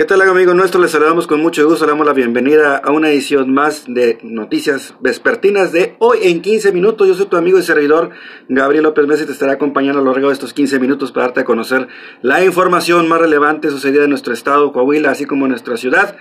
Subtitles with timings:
[0.00, 0.80] ¿Qué tal amigo nuestro?
[0.80, 5.72] Les saludamos con mucho gusto, damos la bienvenida a una edición más de Noticias Vespertinas
[5.72, 7.06] de hoy en 15 minutos.
[7.06, 8.08] Yo soy tu amigo y servidor
[8.48, 11.26] Gabriel López Mesa y te estará acompañando a lo largo de estos 15 minutos para
[11.26, 11.86] darte a conocer
[12.22, 16.16] la información más relevante sucedida en nuestro estado, Coahuila, así como en nuestra ciudad.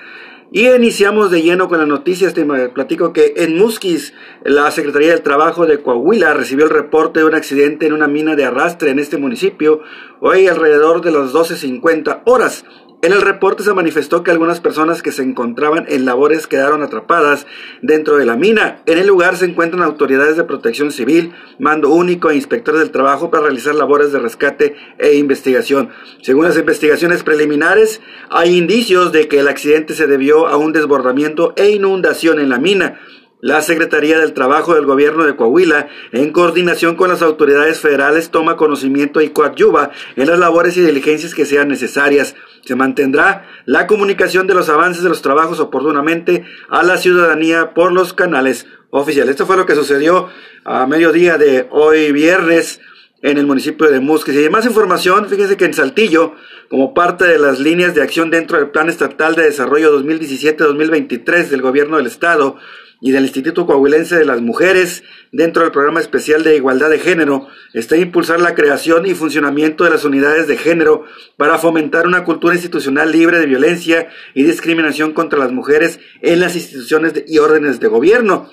[0.51, 2.33] Y iniciamos de lleno con las noticias.
[2.33, 7.27] Te platico que en Musquis, la Secretaría del Trabajo de Coahuila recibió el reporte de
[7.27, 9.79] un accidente en una mina de arrastre en este municipio
[10.19, 12.65] hoy alrededor de las 12.50 horas.
[13.01, 17.47] En el reporte se manifestó que algunas personas que se encontraban en labores quedaron atrapadas
[17.81, 18.81] dentro de la mina.
[18.87, 23.31] En el lugar se encuentran autoridades de protección civil, mando único e inspectores del trabajo
[23.31, 25.91] para realizar labores de rescate e investigación.
[26.23, 31.53] Según las investigaciones preliminares, hay indicios de que el accidente se debió a un desbordamiento
[31.55, 32.99] e inundación en la mina.
[33.41, 38.57] La Secretaría del Trabajo del Gobierno de Coahuila, en coordinación con las autoridades federales, toma
[38.57, 42.35] conocimiento y coadyuva en las labores y diligencias que sean necesarias.
[42.65, 47.93] Se mantendrá la comunicación de los avances de los trabajos oportunamente a la ciudadanía por
[47.93, 49.31] los canales oficiales.
[49.31, 50.27] Esto fue lo que sucedió
[50.65, 52.81] a mediodía de hoy viernes
[53.21, 54.35] en el municipio de Musques.
[54.35, 56.33] Y más información, fíjense que en Saltillo,
[56.69, 61.61] como parte de las líneas de acción dentro del Plan Estatal de Desarrollo 2017-2023 del
[61.61, 62.57] Gobierno del Estado,
[63.01, 67.47] y del Instituto Coahuilense de las Mujeres, dentro del Programa Especial de Igualdad de Género,
[67.73, 71.05] está impulsar la creación y funcionamiento de las unidades de género
[71.37, 76.55] para fomentar una cultura institucional libre de violencia y discriminación contra las mujeres en las
[76.55, 78.49] instituciones y órdenes de gobierno.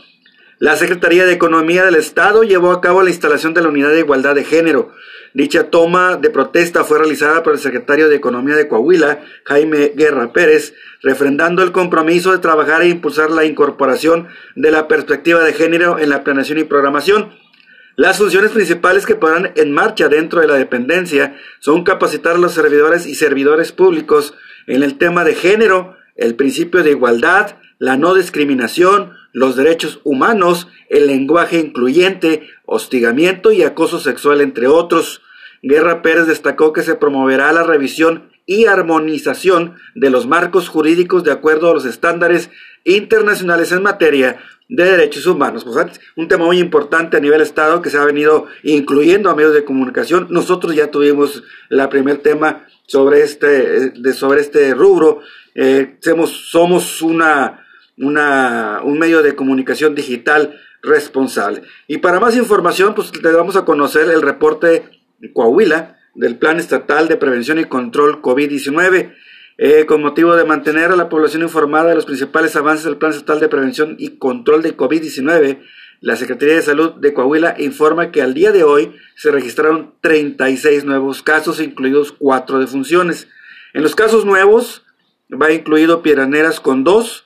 [0.58, 4.00] La Secretaría de Economía del Estado llevó a cabo la instalación de la Unidad de
[4.00, 4.92] Igualdad de Género,
[5.36, 10.32] Dicha toma de protesta fue realizada por el secretario de Economía de Coahuila, Jaime Guerra
[10.32, 15.98] Pérez, refrendando el compromiso de trabajar e impulsar la incorporación de la perspectiva de género
[15.98, 17.34] en la planeación y programación.
[17.96, 22.54] Las funciones principales que podrán en marcha dentro de la dependencia son capacitar a los
[22.54, 24.32] servidores y servidores públicos
[24.66, 30.68] en el tema de género, el principio de igualdad, la no discriminación, los derechos humanos,
[30.88, 35.22] el lenguaje incluyente, hostigamiento y acoso sexual, entre otros.
[35.62, 41.32] Guerra Pérez destacó que se promoverá la revisión y armonización de los marcos jurídicos de
[41.32, 42.50] acuerdo a los estándares
[42.84, 45.64] internacionales en materia de derechos humanos.
[45.64, 49.54] Pues, un tema muy importante a nivel Estado que se ha venido incluyendo a medios
[49.54, 50.28] de comunicación.
[50.30, 55.20] Nosotros ya tuvimos el primer tema sobre este, de, sobre este rubro.
[55.54, 57.65] Eh, somos, somos una,
[57.98, 61.62] una, un medio de comunicación digital responsable.
[61.86, 64.84] Y para más información, pues le vamos a conocer el reporte
[65.32, 69.14] Coahuila del Plan Estatal de Prevención y Control COVID-19.
[69.58, 73.12] Eh, con motivo de mantener a la población informada de los principales avances del Plan
[73.12, 75.60] Estatal de Prevención y Control de COVID-19,
[76.00, 80.84] la Secretaría de Salud de Coahuila informa que al día de hoy se registraron 36
[80.84, 83.28] nuevos casos, incluidos cuatro defunciones.
[83.72, 84.84] En los casos nuevos
[85.30, 87.25] va incluido Piedras con dos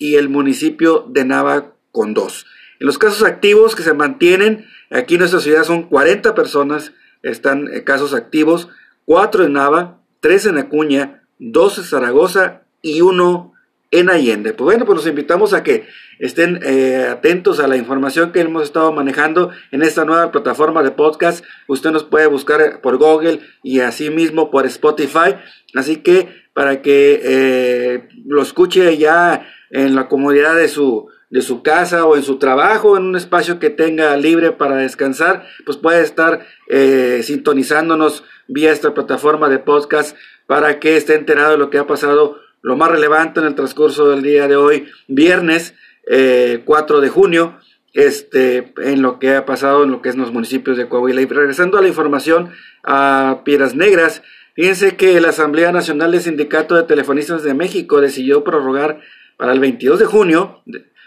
[0.00, 2.46] y el municipio de Nava con dos.
[2.80, 7.68] En los casos activos que se mantienen, aquí en nuestra ciudad son 40 personas, están
[7.68, 8.68] eh, casos activos,
[9.04, 13.49] cuatro en Nava, tres en Acuña, dos en Zaragoza y uno
[13.90, 14.52] en Allende.
[14.52, 15.86] Pues bueno, pues los invitamos a que
[16.18, 20.90] estén eh, atentos a la información que hemos estado manejando en esta nueva plataforma de
[20.90, 21.44] podcast.
[21.66, 25.36] Usted nos puede buscar por Google y así mismo por Spotify.
[25.74, 31.62] Así que para que eh, lo escuche ya en la comodidad de su de su
[31.62, 36.02] casa o en su trabajo, en un espacio que tenga libre para descansar, pues puede
[36.02, 41.78] estar eh, sintonizándonos vía esta plataforma de podcast para que esté enterado de lo que
[41.78, 45.74] ha pasado, lo más relevante en el transcurso del día de hoy, viernes
[46.06, 47.58] 4 eh, de junio,
[47.92, 51.20] este, en lo que ha pasado en lo que es los municipios de Coahuila.
[51.20, 52.50] Y regresando a la información
[52.84, 54.22] a Piedras Negras,
[54.54, 59.00] fíjense que la Asamblea Nacional de Sindicato de Telefonistas de México decidió prorrogar
[59.36, 60.62] para el 22 de junio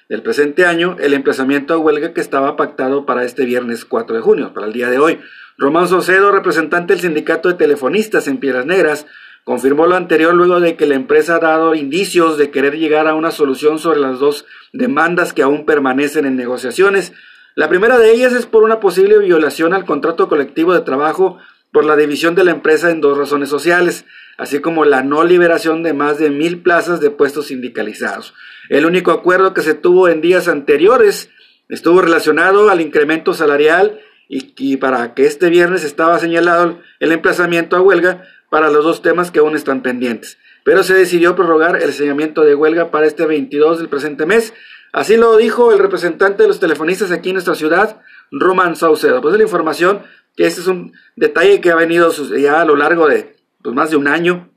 [0.09, 4.21] del presente año el emplazamiento a huelga que estaba pactado para este viernes 4 de
[4.21, 5.19] junio, para el día de hoy.
[5.57, 9.05] Román Socedo, representante del sindicato de telefonistas en Piedras Negras,
[9.43, 13.15] confirmó lo anterior luego de que la empresa ha dado indicios de querer llegar a
[13.15, 17.13] una solución sobre las dos demandas que aún permanecen en negociaciones.
[17.55, 21.37] La primera de ellas es por una posible violación al contrato colectivo de trabajo
[21.71, 24.05] por la división de la empresa en dos razones sociales
[24.37, 28.33] así como la no liberación de más de mil plazas de puestos sindicalizados.
[28.69, 31.29] El único acuerdo que se tuvo en días anteriores
[31.69, 33.99] estuvo relacionado al incremento salarial
[34.29, 38.23] y, para que este viernes estaba señalado el emplazamiento a huelga
[38.53, 40.37] para los dos temas que aún están pendientes.
[40.63, 44.53] Pero se decidió prorrogar el señalamiento de huelga para este 22 del presente mes.
[44.91, 49.21] Así lo dijo el representante de los telefonistas aquí en nuestra ciudad, Roman Saucedo.
[49.21, 50.03] Pues de la información
[50.37, 53.89] que este es un detalle que ha venido ya a lo largo de pues, más
[53.89, 54.51] de un año.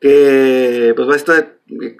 [0.00, 1.54] que pues esta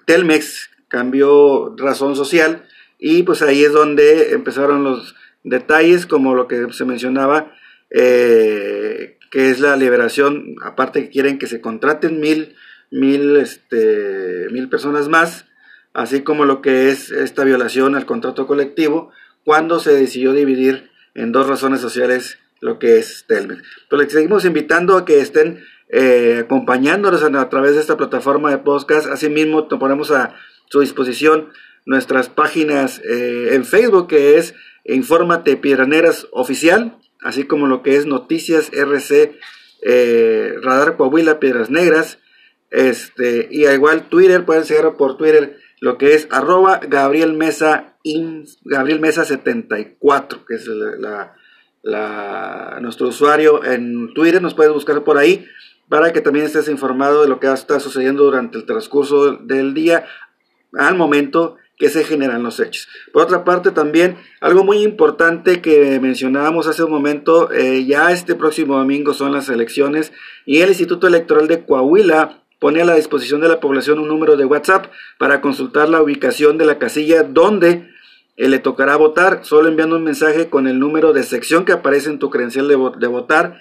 [0.07, 2.69] Telmex cambió razón social
[3.01, 7.53] y pues ahí es donde empezaron los detalles como lo que se mencionaba
[7.91, 12.55] eh, que es la liberación aparte que quieren que se contraten mil
[12.93, 15.47] mil este mil personas más
[15.93, 19.11] así como lo que es esta violación al contrato colectivo
[19.45, 23.63] cuando se decidió dividir en dos razones sociales lo que es Telmex.
[23.91, 28.59] Pero les seguimos invitando a que estén eh, acompañándonos a, través de esta plataforma de
[28.59, 29.09] podcast.
[29.09, 30.35] Asimismo, ponemos a
[30.71, 31.49] su disposición
[31.85, 38.07] nuestras páginas eh, en Facebook, que es Infórmate Piedraneras Oficial, así como lo que es
[38.07, 39.39] Noticias RC
[39.83, 42.19] eh, Radar Coahuila Piedras Negras.
[42.71, 47.97] Este, y igual Twitter, pueden seguir por Twitter lo que es arroba Gabriel Mesa,
[48.65, 50.71] Gabriel Mesa 74, que es
[52.81, 55.45] nuestro usuario en Twitter, nos puedes buscar por ahí
[55.89, 60.07] para que también estés informado de lo que está sucediendo durante el transcurso del día
[60.73, 62.89] al momento que se generan los hechos.
[63.13, 68.35] Por otra parte, también algo muy importante que mencionábamos hace un momento, eh, ya este
[68.35, 70.13] próximo domingo son las elecciones
[70.47, 74.37] y el Instituto Electoral de Coahuila pone a la disposición de la población un número
[74.37, 74.87] de WhatsApp
[75.19, 77.91] para consultar la ubicación de la casilla donde
[78.37, 82.11] eh, le tocará votar, solo enviando un mensaje con el número de sección que aparece
[82.11, 83.59] en tu credencial de, de votar.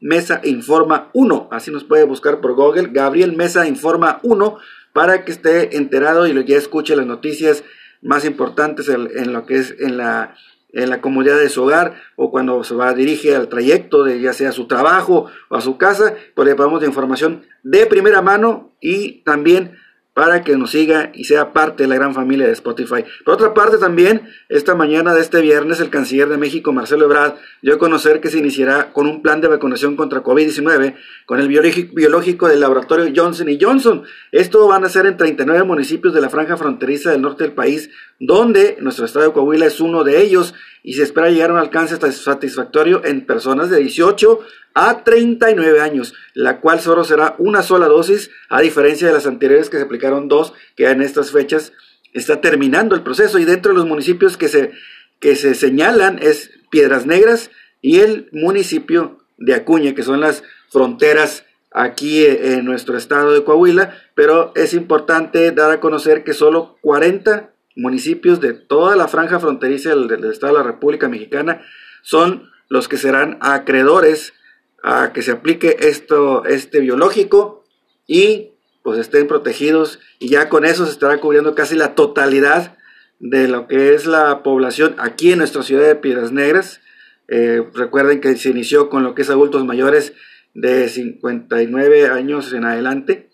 [0.00, 1.48] Mesa Informa 1.
[1.50, 2.90] Así nos puede buscar por Google.
[2.92, 4.58] Gabriel Mesa Informa 1
[4.92, 7.64] para que esté enterado y ya escuche las noticias
[8.00, 10.36] más importantes en, lo que es en la,
[10.72, 14.20] en la comunidad de su hogar o cuando se va a dirigir al trayecto de
[14.20, 18.22] ya sea a su trabajo o a su casa, pues le de información de primera
[18.22, 19.76] mano y también
[20.14, 23.04] para que nos siga y sea parte de la gran familia de Spotify.
[23.24, 27.36] Por otra parte, también esta mañana de este viernes, el canciller de México, Marcelo Ebrard,
[27.62, 31.48] dio a conocer que se iniciará con un plan de vacunación contra COVID-19 con el
[31.48, 34.02] biológico del laboratorio Johnson Johnson.
[34.32, 37.90] Esto van a ser en 39 municipios de la franja fronteriza del norte del país,
[38.20, 41.58] donde nuestro estado de Coahuila es uno de ellos y se espera llegar a un
[41.58, 44.40] alcance satisfactorio en personas de 18
[44.74, 49.70] a 39 años, la cual solo será una sola dosis, a diferencia de las anteriores
[49.70, 51.72] que se aplicaron dos, que en estas fechas
[52.12, 53.38] está terminando el proceso.
[53.38, 54.72] Y dentro de los municipios que se,
[55.20, 61.44] que se señalan es Piedras Negras y el municipio de Acuña, que son las fronteras
[61.72, 67.50] aquí en nuestro estado de Coahuila, pero es importante dar a conocer que solo 40
[67.76, 71.62] municipios de toda la franja fronteriza del, del estado de la República Mexicana
[72.02, 74.34] son los que serán acreedores
[74.82, 77.64] a que se aplique esto, este biológico
[78.06, 78.50] y
[78.82, 82.76] pues estén protegidos y ya con eso se estará cubriendo casi la totalidad
[83.20, 86.80] de lo que es la población aquí en nuestra ciudad de Piedras Negras.
[87.28, 90.14] Eh, recuerden que se inició con lo que es adultos mayores
[90.54, 93.30] de 59 años en adelante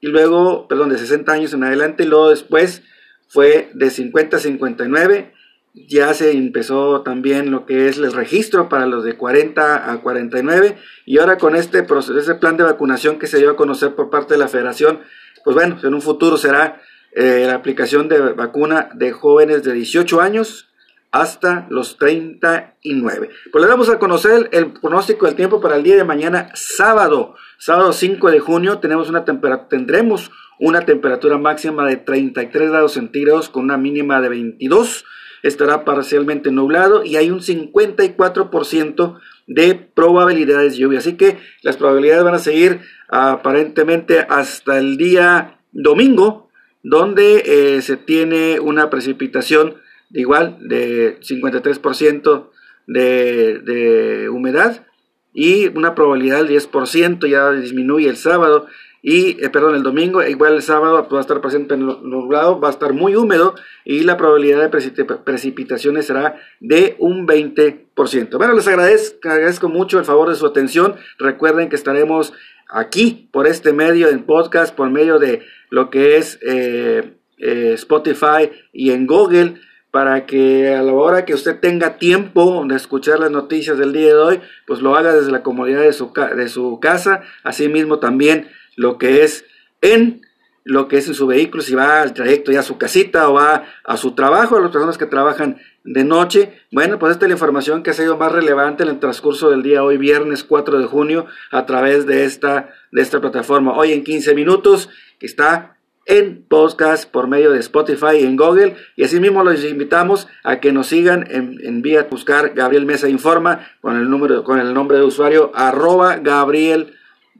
[0.00, 2.82] y luego, perdón, de 60 años en adelante y luego después
[3.28, 5.32] fue de 50 a 59
[5.74, 10.76] ya se empezó también lo que es el registro para los de 40 a 49
[11.06, 14.10] y ahora con este proceso, ese plan de vacunación que se dio a conocer por
[14.10, 15.00] parte de la federación,
[15.44, 16.80] pues bueno, en un futuro será
[17.12, 20.68] eh, la aplicación de vacuna de jóvenes de 18 años
[21.10, 23.30] hasta los 39.
[23.50, 27.34] Pues le damos a conocer el pronóstico del tiempo para el día de mañana, sábado,
[27.58, 33.48] sábado 5 de junio, tenemos una temperatura, tendremos una temperatura máxima de 33 grados centígrados
[33.48, 35.04] con una mínima de 22
[35.42, 40.98] estará parcialmente nublado y hay un 54% de probabilidades de lluvia.
[40.98, 46.48] Así que las probabilidades van a seguir aparentemente hasta el día domingo,
[46.82, 49.76] donde eh, se tiene una precipitación
[50.10, 52.50] de igual de 53%
[52.86, 54.86] de, de humedad
[55.32, 58.66] y una probabilidad del 10% ya disminuye el sábado
[59.02, 62.68] y, eh, perdón, el domingo, igual el sábado va a estar presente en nublado, va
[62.68, 68.38] a estar muy húmedo y la probabilidad de precipitaciones será de un 20%.
[68.38, 70.96] Bueno, les agradezco, agradezco mucho el favor de su atención.
[71.18, 72.32] Recuerden que estaremos
[72.68, 78.50] aquí por este medio en podcast, por medio de lo que es eh, eh, Spotify
[78.72, 79.54] y en Google
[79.90, 84.08] para que a la hora que usted tenga tiempo de escuchar las noticias del día
[84.08, 88.48] de hoy, pues lo haga desde la comodidad de su, de su casa, asimismo también
[88.78, 89.44] lo que es
[89.82, 90.22] en
[90.64, 93.34] lo que es en su vehículo, si va al trayecto ya a su casita o
[93.34, 96.60] va a su trabajo, a las personas que trabajan de noche.
[96.70, 99.62] Bueno, pues esta es la información que ha sido más relevante en el transcurso del
[99.62, 103.72] día hoy, viernes 4 de junio, a través de esta, de esta plataforma.
[103.72, 108.76] Hoy en 15 minutos, que está en podcast por medio de Spotify y en Google.
[108.94, 113.66] Y asimismo los invitamos a que nos sigan en, en vía buscar Gabriel Mesa Informa
[113.80, 116.97] con el número, con el nombre de usuario arroba Gabriel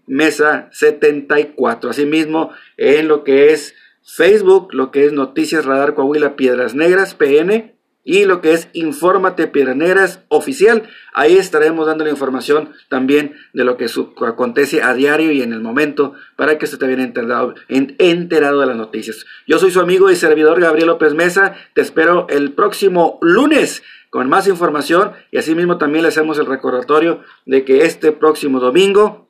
[0.09, 1.91] Mesa 74.
[1.91, 7.79] Asimismo, en lo que es Facebook, lo que es Noticias Radar Coahuila Piedras Negras, PN,
[8.09, 10.89] y lo que es Infórmate Piedras Negras Oficial.
[11.13, 13.87] Ahí estaremos dando la información también de lo que
[14.27, 18.77] acontece a diario y en el momento para que esté bien enterado, enterado de las
[18.77, 19.27] noticias.
[19.47, 21.55] Yo soy su amigo y servidor Gabriel López Mesa.
[21.75, 27.21] Te espero el próximo lunes con más información y asimismo también le hacemos el recordatorio
[27.45, 29.28] de que este próximo domingo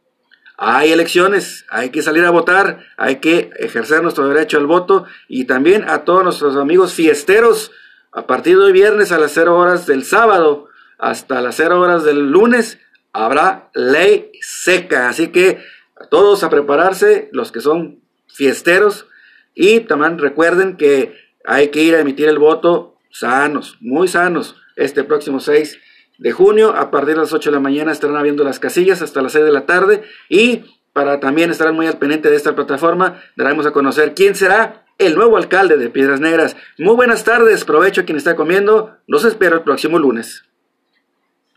[0.60, 5.44] hay elecciones, hay que salir a votar, hay que ejercer nuestro derecho al voto y
[5.44, 7.70] también a todos nuestros amigos fiesteros,
[8.10, 10.66] a partir de viernes a las 0 horas del sábado
[10.98, 12.80] hasta las 0 horas del lunes
[13.12, 15.62] habrá ley seca, así que
[15.96, 19.06] a todos a prepararse, los que son fiesteros
[19.54, 25.04] y también recuerden que hay que ir a emitir el voto sanos, muy sanos, este
[25.04, 25.78] próximo 6
[26.18, 26.74] de junio.
[26.76, 29.44] A partir de las 8 de la mañana estarán abriendo las casillas hasta las 6
[29.44, 30.02] de la tarde.
[30.28, 34.84] Y para también estar muy al pendiente de esta plataforma, daremos a conocer quién será
[34.98, 36.56] el nuevo alcalde de Piedras Negras.
[36.76, 38.96] Muy buenas tardes, provecho a quien está comiendo.
[39.06, 40.47] Los espero el próximo lunes.